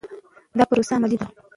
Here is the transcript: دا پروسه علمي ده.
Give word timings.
دا 0.57 0.63
پروسه 0.69 0.93
علمي 0.97 1.17
ده. 1.19 1.27